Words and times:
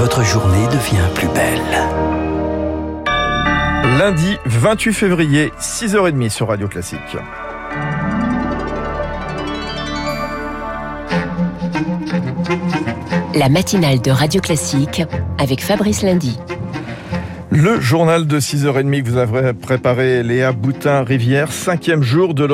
votre 0.00 0.24
journée 0.24 0.66
devient 0.68 1.04
plus 1.14 1.28
belle. 1.28 1.60
Lundi 3.98 4.38
28 4.46 4.94
février, 4.94 5.52
6h30 5.60 6.30
sur 6.30 6.48
Radio 6.48 6.68
Classique. 6.68 7.18
La 13.34 13.50
matinale 13.50 14.00
de 14.00 14.10
Radio 14.10 14.40
Classique 14.40 15.02
avec 15.36 15.62
Fabrice 15.62 16.00
Lundy. 16.00 16.38
Le 17.52 17.80
journal 17.80 18.28
de 18.28 18.38
6h30 18.38 19.02
que 19.02 19.10
vous 19.10 19.16
avez 19.16 19.52
préparé, 19.52 20.22
Léa 20.22 20.52
Boutin-Rivière, 20.52 21.50
cinquième 21.50 22.00
jour 22.00 22.32
de 22.32 22.44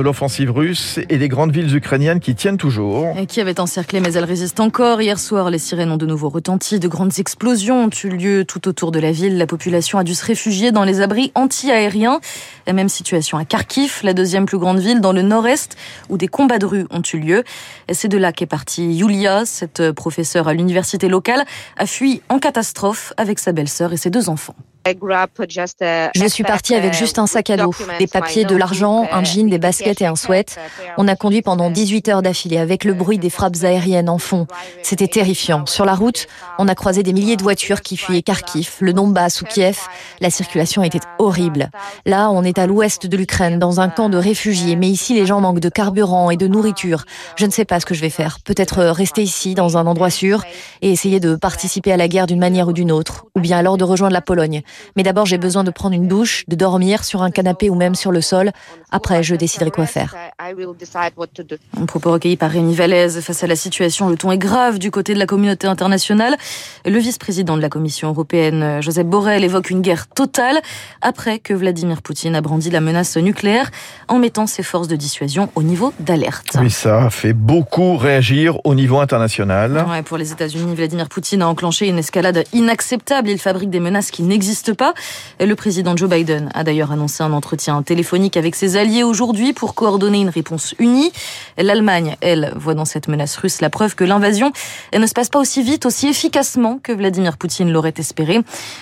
l'offensive 0.00 0.50
russe 0.50 0.98
et 1.08 1.16
les 1.16 1.28
grandes 1.28 1.52
villes 1.52 1.72
ukrainiennes 1.76 2.18
qui 2.18 2.34
tiennent 2.34 2.56
toujours. 2.56 3.06
Et 3.16 3.26
qui 3.26 3.40
avait 3.40 3.60
encerclé, 3.60 4.00
mais 4.00 4.12
elles 4.14 4.24
résistent 4.24 4.58
encore. 4.58 5.00
Hier 5.00 5.20
soir, 5.20 5.48
les 5.48 5.60
sirènes 5.60 5.92
ont 5.92 5.96
de 5.96 6.06
nouveau 6.06 6.28
retenti. 6.28 6.80
De 6.80 6.88
grandes 6.88 7.20
explosions 7.20 7.84
ont 7.84 7.90
eu 8.02 8.08
lieu 8.08 8.44
tout 8.44 8.66
autour 8.66 8.90
de 8.90 8.98
la 8.98 9.12
ville. 9.12 9.38
La 9.38 9.46
population 9.46 9.98
a 9.98 10.02
dû 10.02 10.12
se 10.12 10.26
réfugier 10.26 10.72
dans 10.72 10.82
les 10.82 11.00
abris 11.00 11.30
anti-aériens. 11.36 12.18
La 12.66 12.72
même 12.72 12.88
situation 12.88 13.38
à 13.38 13.44
Kharkiv, 13.44 14.00
la 14.02 14.12
deuxième 14.12 14.46
plus 14.46 14.58
grande 14.58 14.80
ville 14.80 15.00
dans 15.00 15.12
le 15.12 15.22
nord-est, 15.22 15.76
où 16.08 16.16
des 16.16 16.28
combats 16.28 16.58
de 16.58 16.66
rue 16.66 16.86
ont 16.90 17.02
eu 17.14 17.18
lieu. 17.18 17.44
C'est 17.92 18.08
de 18.08 18.18
là 18.18 18.32
qu'est 18.32 18.46
partie 18.46 18.92
Yulia, 18.92 19.46
cette 19.46 19.92
professeure 19.92 20.48
à 20.48 20.52
l'université 20.52 21.08
locale, 21.08 21.44
a 21.76 21.86
fui 21.86 22.22
en 22.28 22.40
catastrophe 22.40 23.12
avec 23.16 23.38
sa 23.38 23.52
belle-sœur 23.52 23.92
et 23.92 23.96
ses 23.96 24.10
deux 24.10 24.28
enfants 24.28 24.31
enfant. 24.32 24.56
Je 24.84 26.26
suis 26.28 26.44
partie 26.44 26.74
avec 26.74 26.94
juste 26.94 27.18
un 27.18 27.26
sac 27.26 27.50
à 27.50 27.56
dos, 27.56 27.74
des 27.98 28.06
papiers, 28.06 28.44
de 28.44 28.56
l'argent, 28.56 29.06
un 29.12 29.24
jean, 29.24 29.48
des 29.48 29.58
baskets 29.58 30.00
et 30.02 30.06
un 30.06 30.16
sweat. 30.16 30.58
On 30.98 31.08
a 31.08 31.16
conduit 31.16 31.42
pendant 31.42 31.70
18 31.70 32.08
heures 32.08 32.22
d'affilée 32.22 32.58
avec 32.58 32.84
le 32.84 32.92
bruit 32.92 33.18
des 33.18 33.30
frappes 33.30 33.62
aériennes 33.62 34.08
en 34.08 34.18
fond. 34.18 34.46
C'était 34.82 35.06
terrifiant. 35.06 35.66
Sur 35.66 35.84
la 35.84 35.94
route, 35.94 36.26
on 36.58 36.68
a 36.68 36.74
croisé 36.74 37.02
des 37.02 37.12
milliers 37.12 37.36
de 37.36 37.42
voitures 37.42 37.80
qui 37.82 37.96
fuyaient 37.96 38.22
Kharkiv, 38.22 38.76
le 38.80 38.92
Donbass 38.92 39.42
ou 39.42 39.44
Kiev. 39.44 39.78
La 40.20 40.30
circulation 40.30 40.82
était 40.82 41.00
horrible. 41.18 41.70
Là, 42.06 42.30
on 42.30 42.42
est 42.42 42.58
à 42.58 42.66
l'ouest 42.66 43.06
de 43.06 43.16
l'Ukraine, 43.16 43.58
dans 43.58 43.80
un 43.80 43.88
camp 43.88 44.08
de 44.08 44.18
réfugiés, 44.18 44.76
mais 44.76 44.88
ici, 44.88 45.14
les 45.14 45.26
gens 45.26 45.40
manquent 45.40 45.60
de 45.60 45.68
carburant 45.68 46.30
et 46.30 46.36
de 46.36 46.46
nourriture. 46.46 47.04
Je 47.36 47.46
ne 47.46 47.50
sais 47.50 47.64
pas 47.64 47.80
ce 47.80 47.86
que 47.86 47.94
je 47.94 48.00
vais 48.00 48.10
faire. 48.10 48.38
Peut-être 48.44 48.82
rester 48.82 49.22
ici, 49.22 49.54
dans 49.54 49.76
un 49.76 49.86
endroit 49.86 50.10
sûr, 50.10 50.44
et 50.80 50.90
essayer 50.90 51.20
de 51.20 51.36
participer 51.36 51.92
à 51.92 51.96
la 51.96 52.08
guerre 52.08 52.26
d'une 52.26 52.40
manière 52.40 52.68
ou 52.68 52.72
d'une 52.72 52.92
autre, 52.92 53.26
ou 53.36 53.40
bien 53.40 53.58
alors 53.58 53.76
de 53.76 53.84
rejoindre 53.84 54.12
la 54.12 54.20
Pologne. 54.20 54.62
Mais 54.96 55.02
d'abord, 55.02 55.26
j'ai 55.26 55.38
besoin 55.38 55.64
de 55.64 55.70
prendre 55.70 55.94
une 55.94 56.08
douche, 56.08 56.44
de 56.48 56.56
dormir 56.56 57.04
sur 57.04 57.22
un 57.22 57.30
canapé 57.30 57.70
ou 57.70 57.74
même 57.74 57.94
sur 57.94 58.12
le 58.12 58.20
sol. 58.20 58.52
Après, 58.90 59.22
je 59.22 59.34
déciderai 59.34 59.70
quoi 59.70 59.86
faire. 59.86 60.14
Un 60.38 61.86
propos 61.86 62.12
recueilli 62.12 62.36
par 62.36 62.50
Rémi 62.50 62.74
Vallès. 62.74 63.20
Face 63.20 63.42
à 63.42 63.46
la 63.46 63.56
situation, 63.56 64.08
le 64.08 64.16
ton 64.16 64.30
est 64.30 64.38
grave 64.38 64.78
du 64.78 64.90
côté 64.90 65.14
de 65.14 65.18
la 65.18 65.26
communauté 65.26 65.66
internationale. 65.66 66.36
Le 66.84 66.98
vice-président 66.98 67.56
de 67.56 67.62
la 67.62 67.68
Commission 67.68 68.08
européenne, 68.08 68.80
Joseph 68.80 69.06
Borrell, 69.06 69.44
évoque 69.44 69.70
une 69.70 69.80
guerre 69.80 70.08
totale 70.08 70.60
après 71.00 71.38
que 71.38 71.54
Vladimir 71.54 72.02
Poutine 72.02 72.34
a 72.36 72.40
brandi 72.40 72.70
la 72.70 72.80
menace 72.80 73.16
nucléaire 73.16 73.70
en 74.08 74.18
mettant 74.18 74.46
ses 74.46 74.62
forces 74.62 74.88
de 74.88 74.96
dissuasion 74.96 75.50
au 75.54 75.62
niveau 75.62 75.92
d'alerte. 75.98 76.56
Oui, 76.60 76.70
ça 76.70 77.10
fait 77.10 77.32
beaucoup 77.32 77.96
réagir 77.96 78.58
au 78.64 78.74
niveau 78.74 78.98
international. 79.00 79.84
Ouais, 79.88 80.02
pour 80.02 80.18
les 80.18 80.32
États-Unis, 80.32 80.74
Vladimir 80.74 81.08
Poutine 81.08 81.42
a 81.42 81.48
enclenché 81.48 81.88
une 81.88 81.98
escalade 81.98 82.44
inacceptable. 82.52 83.30
Il 83.30 83.38
fabrique 83.38 83.70
des 83.70 83.80
menaces 83.80 84.10
qui 84.10 84.22
n'existent 84.22 84.61
pas. 84.70 84.94
Le 85.40 85.54
président 85.54 85.96
Joe 85.96 86.08
Biden 86.08 86.50
a 86.54 86.62
d'ailleurs 86.62 86.92
annoncé 86.92 87.22
un 87.22 87.32
entretien 87.32 87.82
téléphonique 87.82 88.36
avec 88.36 88.54
ses 88.54 88.76
alliés 88.76 89.02
aujourd'hui 89.02 89.52
pour 89.52 89.74
coordonner 89.74 90.20
une 90.20 90.28
réponse 90.28 90.74
unie. 90.78 91.12
L'Allemagne, 91.58 92.16
elle, 92.20 92.52
voit 92.56 92.74
dans 92.74 92.84
cette 92.84 93.08
menace 93.08 93.36
russe 93.36 93.60
la 93.60 93.70
preuve 93.70 93.94
que 93.94 94.04
l'invasion 94.04 94.52
ne 94.96 95.06
se 95.06 95.14
passe 95.14 95.28
pas 95.28 95.40
aussi 95.40 95.62
vite, 95.62 95.86
aussi 95.86 96.08
efficacement 96.08 96.78
que 96.82 96.92
Vladimir 96.92 97.36
Poutine 97.36 97.72
l'aurait 97.72 97.94
espéré. 97.96 98.40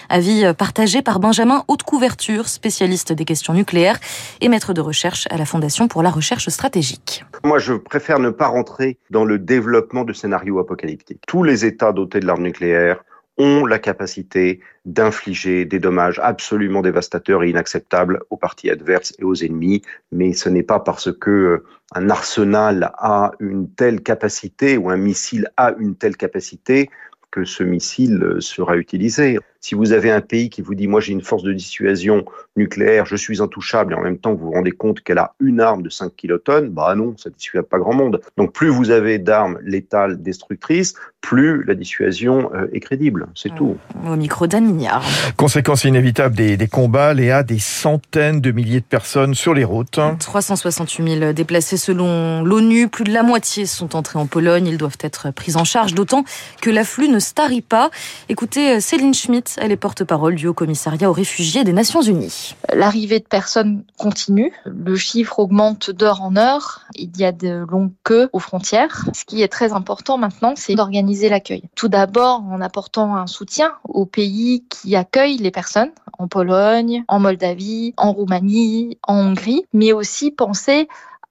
Avis 0.09 0.45
partagé 0.59 1.01
par 1.03 1.21
Benjamin 1.21 1.65
Haute 1.69 1.83
Couverture, 1.83 2.49
spécialiste 2.49 3.13
des 3.13 3.25
questions 3.25 3.55
nucléaires 3.55 3.99
et 4.41 4.49
maître 4.49 4.75
de 4.75 4.81
recherche 4.81 5.27
à 5.31 5.37
la 5.37 5.47
Fondation 5.47 5.89
pour 5.89 6.03
la 6.03 6.11
recherche 6.11 6.49
stratégique. 6.49 7.25
Moi, 7.45 7.59
je 7.59 7.75
préfère 7.75 8.19
ne 8.19 8.31
pas 8.31 8.49
rentrer 8.49 8.99
dans 9.11 9.25
le 9.25 9.39
développement 9.39 10.05
de 10.05 10.13
scénarios 10.13 10.59
apocalyptiques. 10.59 11.23
Tous 11.27 11.43
les 11.43 11.65
États 11.65 11.93
dotés 11.93 12.21
de 12.21 12.27
l'arme 12.27 12.43
nucléaire 12.43 13.03
ont 13.39 13.65
la 13.65 13.79
capacité 13.79 14.61
d'infliger 14.85 15.65
des 15.65 15.79
dommages 15.79 16.21
absolument 16.23 16.83
dévastateurs 16.83 17.43
et 17.43 17.51
inacceptables 17.51 18.21
aux 18.31 18.37
parties 18.37 18.71
adverses 18.71 19.15
et 19.19 19.25
aux 19.25 19.35
ennemis, 19.35 19.83
mais 20.13 20.33
ce 20.33 20.49
n'est 20.49 20.63
pas 20.63 20.81
parce 20.81 21.13
que 21.13 21.31
euh, 21.31 21.65
un 21.95 22.11
arsenal 22.11 22.93
a 22.99 23.33
une 23.41 23.73
telle 23.73 24.03
capacité 24.03 24.77
ou 24.77 24.91
un 24.91 24.97
missile 24.97 25.49
a 25.57 25.75
une 25.79 25.97
telle 25.97 26.17
capacité 26.17 26.91
que 27.31 27.45
ce 27.45 27.63
missile 27.63 28.23
euh, 28.23 28.41
sera 28.41 28.77
utilisé. 28.77 29.39
Si 29.61 29.75
vous 29.75 29.93
avez 29.93 30.11
un 30.11 30.23
pays 30.23 30.49
qui 30.49 30.63
vous 30.63 30.75
dit, 30.75 30.89
moi 30.89 31.01
j'ai 31.01 31.13
une 31.13 31.21
force 31.21 31.43
de 31.43 31.53
dissuasion 31.53 32.25
nucléaire, 32.57 33.05
je 33.05 33.17
suis 33.17 33.43
intouchable, 33.43 33.93
et 33.93 33.97
en 33.97 34.01
même 34.01 34.19
temps 34.19 34.33
vous 34.33 34.47
vous 34.47 34.53
rendez 34.53 34.73
compte 34.73 35.01
qu'elle 35.01 35.19
a 35.19 35.35
une 35.39 35.61
arme 35.61 35.83
de 35.83 35.91
5 35.91 36.17
kilotonnes, 36.17 36.71
bah 36.71 36.95
non, 36.95 37.15
ça 37.19 37.29
ne 37.29 37.35
dissuade 37.35 37.67
pas 37.67 37.79
grand 37.79 37.93
monde. 37.93 38.21
Donc 38.39 38.53
plus 38.53 38.69
vous 38.69 38.91
avez 38.91 39.19
d'armes 39.19 39.59
létales 39.63 40.23
destructrices, 40.23 40.95
plus 41.21 41.63
la 41.65 41.75
dissuasion 41.75 42.51
euh, 42.55 42.69
est 42.73 42.81
crédible, 42.81 43.27
c'est 43.35 43.55
tout. 43.55 43.77
Au 44.07 44.17
micro 44.17 44.47
d'Anne 44.47 44.65
Mignard. 44.65 45.05
Conséquence 45.37 45.85
inévitable 45.85 46.35
des, 46.35 46.57
des 46.57 46.69
combats, 46.69 47.13
Léa, 47.13 47.43
des 47.43 47.59
centaines 47.59 48.41
de 48.41 48.53
milliers 48.53 48.81
de 48.81 48.87
personnes 48.87 49.35
sur 49.35 49.53
les 49.53 49.65
routes. 49.65 50.01
368 50.19 51.19
000 51.19 51.33
déplacés 51.35 51.77
selon 51.77 52.43
l'ONU, 52.43 52.89
plus 52.89 53.05
de 53.05 53.13
la 53.13 53.23
moitié 53.23 53.67
sont 53.67 53.95
entrés 53.95 54.19
en 54.19 54.27
Pologne, 54.27 54.67
ils 54.67 54.79
doivent 54.79 54.99
être 55.01 55.31
pris 55.31 55.57
en 55.57 55.65
charge, 55.65 55.95
d'autant 55.95 56.25
que 56.63 56.71
l'afflux 56.71 57.09
ne 57.09 57.19
starit 57.19 57.61
pas. 57.61 57.91
Écoutez 58.29 58.77
euh, 58.77 58.81
Céline 58.81 59.15
Schmitt, 59.15 59.50
elle 59.59 59.73
est 59.73 59.77
porte-parole 59.77 60.35
du 60.35 60.47
Haut 60.47 60.55
Commissariat 60.55 61.11
aux 61.11 61.15
réfugiés 61.15 61.65
des 61.65 61.73
Nations 61.73 62.03
Unies. 62.03 62.55
L'arrivée 62.73 63.19
de 63.19 63.25
personnes 63.25 63.85
continue. 63.99 64.53
Le 64.65 64.97
chiffre 64.97 65.39
augmente 65.39 65.91
d'heure 65.91 66.23
en 66.23 66.37
heure. 66.37 66.83
Il 66.95 67.17
y 67.19 67.25
a 67.25 67.33
de 67.33 67.65
longues 67.69 67.93
queues 68.05 68.29
aux 68.33 68.39
frontières. 68.39 69.07
Ce 69.13 69.25
qui 69.25 69.43
est 69.43 69.49
très 69.49 69.73
important 69.73 70.19
maintenant, 70.19 70.55
c'est 70.57 70.75
d'organiser 70.75 71.29
l'accueil. 71.29 71.63
Tout 71.75 71.89
d'abord 71.89 72.43
en 72.51 72.61
apportant 72.61 73.17
un 73.17 73.27
soutien 73.27 73.73
aux 73.85 74.07
pays 74.07 74.65
qui 74.69 74.97
accueillent 74.97 75.39
les 75.39 75.51
personnes, 75.51 75.91
en 76.19 76.29
Pologne, 76.29 77.05
en 77.09 77.21
Moldavie, 77.21 77.95
en 77.97 78.13
Roumanie, 78.13 78.99
en 79.07 79.17
Hongrie, 79.17 79.65
mais 79.73 79.93
aussi 79.93 80.31
penser 80.31 80.89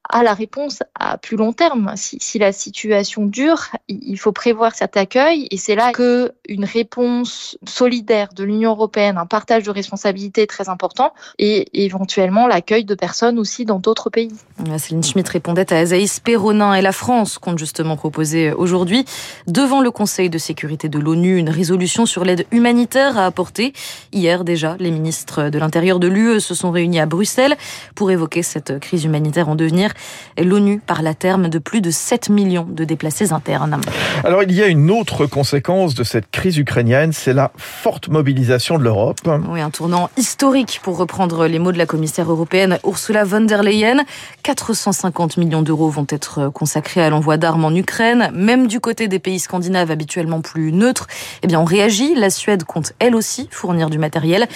à 0.09 0.23
la 0.23 0.33
réponse 0.33 0.79
à 0.99 1.17
plus 1.17 1.37
long 1.37 1.53
terme. 1.53 1.93
Si, 1.95 2.39
la 2.39 2.51
situation 2.51 3.25
dure, 3.25 3.67
il 3.87 4.17
faut 4.17 4.31
prévoir 4.31 4.73
cet 4.75 4.97
accueil 4.97 5.47
et 5.51 5.57
c'est 5.57 5.75
là 5.75 5.91
que 5.91 6.33
une 6.47 6.65
réponse 6.65 7.57
solidaire 7.67 8.29
de 8.35 8.43
l'Union 8.43 8.71
européenne, 8.71 9.17
un 9.17 9.27
partage 9.27 9.63
de 9.63 9.71
responsabilités 9.71 10.47
très 10.47 10.67
important 10.67 11.13
et 11.37 11.85
éventuellement 11.85 12.47
l'accueil 12.47 12.85
de 12.85 12.95
personnes 12.95 13.37
aussi 13.37 13.65
dans 13.65 13.77
d'autres 13.77 14.09
pays. 14.09 14.31
Céline 14.77 15.03
Schmitt 15.03 15.29
répondait 15.29 15.71
à 15.71 15.77
Azaïs 15.77 16.19
Perronin 16.19 16.73
et 16.73 16.81
la 16.81 16.91
France 16.91 17.37
compte 17.37 17.59
justement 17.59 17.95
proposer 17.95 18.51
aujourd'hui 18.51 19.05
devant 19.47 19.81
le 19.81 19.91
Conseil 19.91 20.29
de 20.29 20.37
sécurité 20.39 20.89
de 20.89 20.97
l'ONU 20.97 21.37
une 21.37 21.49
résolution 21.49 22.07
sur 22.07 22.25
l'aide 22.25 22.47
humanitaire 22.51 23.17
à 23.17 23.25
apporter. 23.27 23.73
Hier 24.11 24.43
déjà, 24.43 24.75
les 24.79 24.91
ministres 24.91 25.49
de 25.49 25.59
l'Intérieur 25.59 25.99
de 25.99 26.07
l'UE 26.07 26.39
se 26.39 26.55
sont 26.55 26.71
réunis 26.71 26.99
à 26.99 27.05
Bruxelles 27.05 27.57
pour 27.93 28.09
évoquer 28.09 28.41
cette 28.41 28.79
crise 28.79 29.03
humanitaire 29.03 29.49
en 29.49 29.55
devenir. 29.55 29.91
L'ONU 30.37 30.79
parle 30.85 31.07
à 31.07 31.13
terme 31.13 31.49
de 31.49 31.59
plus 31.59 31.81
de 31.81 31.91
7 31.91 32.29
millions 32.29 32.67
de 32.69 32.83
déplacés 32.83 33.33
internes. 33.33 33.79
Alors 34.23 34.43
il 34.43 34.51
y 34.51 34.63
a 34.63 34.67
une 34.67 34.89
autre 34.91 35.25
conséquence 35.25 35.95
de 35.95 36.03
cette 36.03 36.31
crise 36.31 36.57
ukrainienne, 36.57 37.11
c'est 37.11 37.33
la 37.33 37.51
forte 37.57 38.07
mobilisation 38.07 38.77
de 38.77 38.83
l'Europe. 38.83 39.19
Oui, 39.49 39.61
un 39.61 39.69
tournant 39.69 40.09
historique 40.17 40.79
pour 40.83 40.97
reprendre 40.97 41.47
les 41.47 41.59
mots 41.59 41.71
de 41.71 41.77
la 41.77 41.85
commissaire 41.85 42.31
européenne 42.31 42.79
Ursula 42.85 43.23
von 43.23 43.41
der 43.41 43.63
Leyen. 43.63 44.03
450 44.43 45.37
millions 45.37 45.61
d'euros 45.61 45.89
vont 45.89 46.07
être 46.09 46.49
consacrés 46.49 47.01
à 47.01 47.09
l'envoi 47.09 47.37
d'armes 47.37 47.65
en 47.65 47.75
Ukraine. 47.75 48.31
Même 48.33 48.67
du 48.67 48.79
côté 48.79 49.07
des 49.07 49.19
pays 49.19 49.39
scandinaves 49.39 49.91
habituellement 49.91 50.41
plus 50.41 50.71
neutres, 50.71 51.07
eh 51.43 51.47
bien 51.47 51.59
on 51.59 51.65
réagit. 51.65 52.15
La 52.15 52.29
Suède 52.29 52.63
compte 52.63 52.93
elle 52.99 53.15
aussi 53.15 53.47
fournir 53.51 53.89
du 53.89 53.97
matériel. 53.97 54.47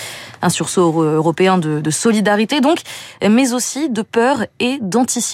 Un 0.42 0.50
sursaut 0.50 1.04
européen 1.04 1.58
de, 1.58 1.82
de 1.82 1.92
solidarité 1.92 2.62
donc, 2.62 2.80
mais 3.28 3.54
aussi 3.54 3.90
de 3.90 4.02
peur 4.02 4.46
et 4.60 4.78
d'anticipation 4.82 5.33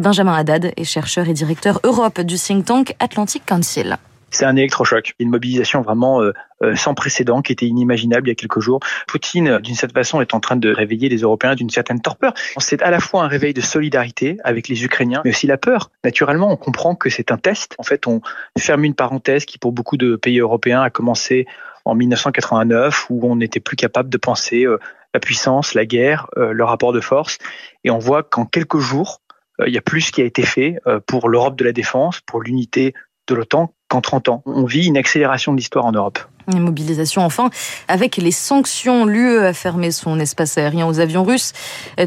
Benjamin 0.00 0.34
Haddad 0.34 0.72
est 0.76 0.84
chercheur 0.84 1.28
et 1.28 1.32
directeur 1.32 1.80
Europe 1.84 2.20
du 2.20 2.36
think 2.36 2.64
tank 2.64 2.94
Atlantic 2.98 3.44
Council. 3.46 3.96
C'est 4.30 4.44
un 4.44 4.56
électrochoc, 4.56 5.14
une 5.18 5.30
mobilisation 5.30 5.80
vraiment 5.80 6.20
euh, 6.22 6.32
euh, 6.62 6.76
sans 6.76 6.94
précédent 6.94 7.40
qui 7.40 7.52
était 7.52 7.66
inimaginable 7.66 8.28
il 8.28 8.30
y 8.30 8.32
a 8.32 8.34
quelques 8.34 8.60
jours. 8.60 8.80
Poutine, 9.06 9.58
d'une 9.58 9.74
certaine 9.74 9.94
façon, 9.94 10.20
est 10.20 10.34
en 10.34 10.40
train 10.40 10.56
de 10.56 10.70
réveiller 10.70 11.08
les 11.08 11.18
Européens 11.18 11.54
d'une 11.54 11.70
certaine 11.70 12.00
torpeur. 12.00 12.34
C'est 12.58 12.82
à 12.82 12.90
la 12.90 13.00
fois 13.00 13.24
un 13.24 13.28
réveil 13.28 13.54
de 13.54 13.60
solidarité 13.60 14.36
avec 14.44 14.68
les 14.68 14.84
Ukrainiens, 14.84 15.22
mais 15.24 15.30
aussi 15.30 15.46
la 15.46 15.56
peur. 15.56 15.90
Naturellement, 16.04 16.52
on 16.52 16.56
comprend 16.56 16.94
que 16.94 17.08
c'est 17.08 17.32
un 17.32 17.38
test. 17.38 17.74
En 17.78 17.84
fait, 17.84 18.06
on 18.06 18.20
ferme 18.58 18.84
une 18.84 18.94
parenthèse 18.94 19.46
qui, 19.46 19.58
pour 19.58 19.72
beaucoup 19.72 19.96
de 19.96 20.16
pays 20.16 20.40
européens, 20.40 20.82
a 20.82 20.90
commencé 20.90 21.46
en 21.84 21.94
1989, 21.94 23.06
où 23.08 23.20
on 23.26 23.36
n'était 23.36 23.60
plus 23.60 23.76
capable 23.76 24.10
de 24.10 24.18
penser 24.18 24.64
euh, 24.64 24.78
la 25.14 25.20
puissance, 25.20 25.74
la 25.74 25.86
guerre, 25.86 26.28
le 26.36 26.64
rapport 26.64 26.92
de 26.92 27.00
force. 27.00 27.38
Et 27.84 27.90
on 27.90 27.98
voit 27.98 28.22
qu'en 28.22 28.44
quelques 28.44 28.78
jours, 28.78 29.22
il 29.66 29.72
y 29.72 29.78
a 29.78 29.82
plus 29.82 30.10
qui 30.10 30.22
a 30.22 30.24
été 30.24 30.42
fait 30.42 30.78
pour 31.06 31.28
l'Europe 31.28 31.56
de 31.56 31.64
la 31.64 31.72
défense, 31.72 32.20
pour 32.20 32.42
l'unité 32.42 32.94
de 33.26 33.34
l'OTAN 33.34 33.74
qu'en 33.88 34.00
30 34.00 34.28
ans, 34.28 34.42
on 34.46 34.64
vit 34.64 34.86
une 34.86 34.96
accélération 34.96 35.52
de 35.52 35.56
l'histoire 35.56 35.86
en 35.86 35.92
Europe. 35.92 36.18
Une 36.48 36.60
mobilisation 36.60 37.24
enfin 37.24 37.50
avec 37.88 38.16
les 38.16 38.30
sanctions. 38.30 39.04
L'UE 39.04 39.40
a 39.40 39.52
fermé 39.52 39.90
son 39.90 40.18
espace 40.18 40.56
aérien 40.56 40.86
aux 40.86 40.98
avions 40.98 41.24
russes, 41.24 41.52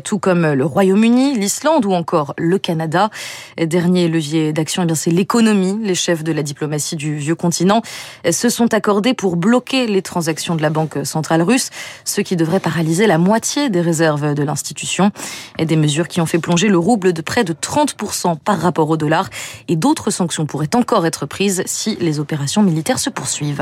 tout 0.03 0.17
comme 0.17 0.53
le 0.53 0.65
Royaume-Uni, 0.65 1.37
l'Islande 1.37 1.85
ou 1.85 1.93
encore 1.93 2.33
le 2.37 2.57
Canada. 2.57 3.09
Dernier 3.57 4.07
levier 4.07 4.51
d'action, 4.51 4.85
eh 4.89 4.95
c'est 4.95 5.11
l'économie. 5.11 5.77
Les 5.83 5.95
chefs 5.95 6.23
de 6.23 6.31
la 6.31 6.43
diplomatie 6.43 6.95
du 6.95 7.15
vieux 7.15 7.35
continent 7.35 7.81
se 8.29 8.49
sont 8.49 8.73
accordés 8.73 9.13
pour 9.13 9.35
bloquer 9.35 9.85
les 9.87 10.01
transactions 10.01 10.55
de 10.55 10.61
la 10.61 10.69
Banque 10.69 11.05
centrale 11.05 11.41
russe, 11.41 11.69
ce 12.03 12.21
qui 12.21 12.35
devrait 12.35 12.59
paralyser 12.59 13.07
la 13.07 13.17
moitié 13.17 13.69
des 13.69 13.81
réserves 13.81 14.33
de 14.33 14.43
l'institution. 14.43 15.11
Des 15.59 15.75
mesures 15.75 16.07
qui 16.07 16.19
ont 16.19 16.25
fait 16.25 16.39
plonger 16.39 16.67
le 16.67 16.77
rouble 16.77 17.13
de 17.13 17.21
près 17.21 17.43
de 17.43 17.53
30% 17.53 18.37
par 18.39 18.59
rapport 18.59 18.89
au 18.89 18.97
dollar. 18.97 19.29
Et 19.67 19.75
d'autres 19.75 20.09
sanctions 20.09 20.45
pourraient 20.45 20.75
encore 20.75 21.05
être 21.05 21.25
prises 21.25 21.63
si 21.65 21.97
les 22.01 22.19
opérations 22.19 22.63
militaires 22.63 22.99
se 22.99 23.09
poursuivent. 23.09 23.61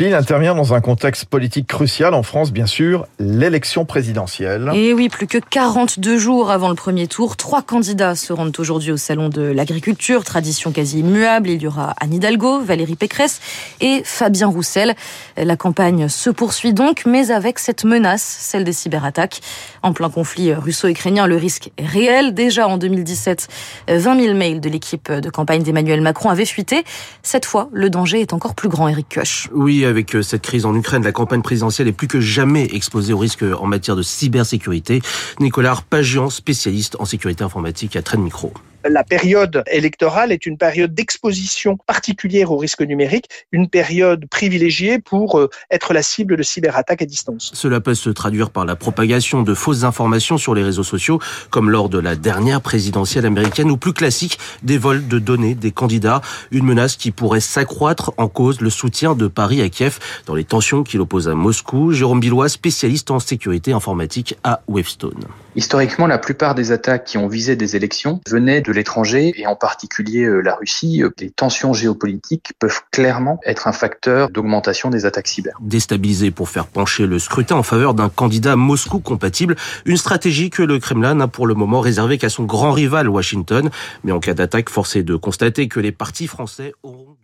Conflit 0.00 0.14
intervient 0.14 0.54
dans 0.54 0.72
un 0.72 0.80
contexte 0.80 1.26
politique 1.26 1.66
crucial 1.66 2.14
en 2.14 2.22
France, 2.22 2.52
bien 2.52 2.64
sûr, 2.64 3.06
l'élection 3.18 3.84
présidentielle. 3.84 4.70
Et 4.74 4.94
oui, 4.94 5.10
plus 5.10 5.26
que 5.26 5.36
42 5.36 6.16
jours 6.16 6.50
avant 6.50 6.70
le 6.70 6.74
premier 6.74 7.06
tour, 7.06 7.36
trois 7.36 7.60
candidats 7.60 8.14
se 8.14 8.32
rendent 8.32 8.58
aujourd'hui 8.58 8.92
au 8.92 8.96
Salon 8.96 9.28
de 9.28 9.42
l'Agriculture, 9.42 10.24
tradition 10.24 10.72
quasi 10.72 11.00
immuable. 11.00 11.50
Il 11.50 11.60
y 11.60 11.66
aura 11.66 11.94
Anne 12.00 12.14
Hidalgo, 12.14 12.60
Valérie 12.62 12.96
Pécresse 12.96 13.40
et 13.82 14.00
Fabien 14.02 14.46
Roussel. 14.46 14.94
La 15.36 15.56
campagne 15.56 16.08
se 16.08 16.30
poursuit 16.30 16.72
donc, 16.72 17.02
mais 17.04 17.30
avec 17.30 17.58
cette 17.58 17.84
menace, 17.84 18.22
celle 18.22 18.64
des 18.64 18.72
cyberattaques. 18.72 19.40
En 19.82 19.92
plein 19.92 20.08
conflit 20.08 20.54
russo-ukrainien, 20.54 21.26
le 21.26 21.36
risque 21.36 21.72
est 21.76 21.86
réel. 21.86 22.32
Déjà 22.32 22.66
en 22.68 22.78
2017, 22.78 23.48
20 23.88 24.20
000 24.20 24.34
mails 24.34 24.60
de 24.60 24.70
l'équipe 24.70 25.12
de 25.12 25.28
campagne 25.28 25.62
d'Emmanuel 25.62 26.00
Macron 26.00 26.30
avaient 26.30 26.46
fuité. 26.46 26.84
Cette 27.22 27.44
fois, 27.44 27.68
le 27.72 27.90
danger 27.90 28.22
est 28.22 28.32
encore 28.32 28.54
plus 28.54 28.70
grand, 28.70 28.88
Eric 28.88 29.14
Koch. 29.14 29.50
Oui, 29.52 29.84
avec 29.90 30.14
euh, 30.14 30.22
cette 30.22 30.42
crise 30.42 30.64
en 30.64 30.74
Ukraine, 30.74 31.02
la 31.02 31.12
campagne 31.12 31.42
présidentielle 31.42 31.88
est 31.88 31.92
plus 31.92 32.08
que 32.08 32.20
jamais 32.20 32.68
exposée 32.72 33.12
au 33.12 33.18
risque 33.18 33.42
en 33.42 33.66
matière 33.66 33.96
de 33.96 34.02
cybersécurité. 34.02 35.02
Nicolas 35.38 35.76
Pagian, 35.90 36.30
spécialiste 36.30 36.96
en 36.98 37.04
sécurité 37.04 37.44
informatique 37.44 37.96
à 37.96 38.02
Trend 38.02 38.18
Micro 38.18 38.52
la 38.88 39.04
période 39.04 39.62
électorale 39.70 40.32
est 40.32 40.46
une 40.46 40.56
période 40.56 40.94
d'exposition 40.94 41.76
particulière 41.86 42.50
au 42.50 42.56
risque 42.56 42.82
numérique, 42.82 43.28
une 43.52 43.68
période 43.68 44.26
privilégiée 44.28 44.98
pour 44.98 45.38
euh, 45.38 45.50
être 45.70 45.92
la 45.92 46.02
cible 46.02 46.36
de 46.36 46.42
cyberattaques 46.42 47.02
à 47.02 47.06
distance. 47.06 47.50
Cela 47.54 47.80
peut 47.80 47.94
se 47.94 48.10
traduire 48.10 48.50
par 48.50 48.64
la 48.64 48.76
propagation 48.76 49.42
de 49.42 49.54
fausses 49.54 49.84
informations 49.84 50.38
sur 50.38 50.54
les 50.54 50.62
réseaux 50.62 50.84
sociaux, 50.84 51.20
comme 51.50 51.70
lors 51.70 51.88
de 51.88 51.98
la 51.98 52.16
dernière 52.16 52.60
présidentielle 52.60 53.26
américaine, 53.26 53.70
ou 53.70 53.76
plus 53.76 53.92
classique, 53.92 54.38
des 54.62 54.78
vols 54.78 55.06
de 55.08 55.18
données 55.18 55.54
des 55.54 55.72
candidats, 55.72 56.20
une 56.50 56.64
menace 56.64 56.96
qui 56.96 57.10
pourrait 57.10 57.40
s'accroître 57.40 58.12
en 58.16 58.28
cause 58.28 58.60
le 58.60 58.70
soutien 58.70 59.14
de 59.14 59.26
Paris 59.26 59.60
à 59.62 59.68
Kiev 59.68 59.98
dans 60.26 60.34
les 60.34 60.44
tensions 60.44 60.82
qu'il 60.82 61.00
oppose 61.00 61.28
à 61.28 61.34
Moscou. 61.34 61.92
Jérôme 61.92 62.20
Billois, 62.20 62.48
spécialiste 62.48 63.10
en 63.10 63.20
sécurité 63.20 63.72
informatique 63.72 64.36
à 64.44 64.62
Wavestone. 64.68 65.24
Historiquement, 65.60 66.06
la 66.06 66.16
plupart 66.16 66.54
des 66.54 66.72
attaques 66.72 67.04
qui 67.04 67.18
ont 67.18 67.28
visé 67.28 67.54
des 67.54 67.76
élections 67.76 68.22
venaient 68.26 68.62
de 68.62 68.72
l'étranger 68.72 69.34
et 69.36 69.46
en 69.46 69.56
particulier 69.56 70.24
euh, 70.24 70.40
la 70.40 70.54
Russie, 70.54 71.02
euh, 71.02 71.10
les 71.18 71.30
tensions 71.30 71.74
géopolitiques 71.74 72.54
peuvent 72.58 72.80
clairement 72.90 73.38
être 73.44 73.68
un 73.68 73.72
facteur 73.72 74.30
d'augmentation 74.30 74.88
des 74.88 75.04
attaques 75.04 75.28
cyber. 75.28 75.58
Déstabilisé 75.60 76.30
pour 76.30 76.48
faire 76.48 76.66
pencher 76.66 77.06
le 77.06 77.18
scrutin 77.18 77.56
en 77.56 77.62
faveur 77.62 77.92
d'un 77.92 78.08
candidat 78.08 78.56
Moscou 78.56 79.00
compatible, 79.00 79.54
une 79.84 79.98
stratégie 79.98 80.48
que 80.48 80.62
le 80.62 80.78
Kremlin 80.78 81.14
n'a 81.14 81.28
pour 81.28 81.46
le 81.46 81.52
moment 81.52 81.80
réservée 81.80 82.16
qu'à 82.16 82.30
son 82.30 82.44
grand 82.44 82.72
rival 82.72 83.10
Washington. 83.10 83.68
Mais 84.02 84.12
en 84.12 84.18
cas 84.18 84.32
d'attaque, 84.32 84.70
forcé 84.70 85.02
de 85.02 85.14
constater 85.14 85.68
que 85.68 85.78
les 85.78 85.92
partis 85.92 86.26
français 86.26 86.72
auront 86.82 87.18